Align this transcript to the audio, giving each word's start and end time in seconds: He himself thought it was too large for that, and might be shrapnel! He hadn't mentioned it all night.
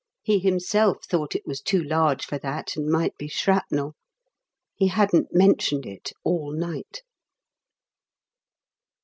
He 0.23 0.39
himself 0.39 1.05
thought 1.05 1.35
it 1.35 1.45
was 1.45 1.61
too 1.61 1.83
large 1.83 2.25
for 2.25 2.39
that, 2.39 2.75
and 2.75 2.89
might 2.89 3.15
be 3.19 3.27
shrapnel! 3.27 3.93
He 4.73 4.87
hadn't 4.87 5.31
mentioned 5.31 5.85
it 5.85 6.11
all 6.23 6.51
night. 6.53 7.03